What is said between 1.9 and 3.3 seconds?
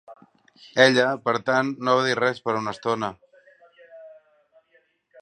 va dir res per una estona.